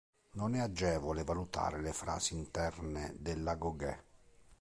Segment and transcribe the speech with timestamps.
[0.31, 4.03] Non è agevole valutare le fasi interne dell'agoghé.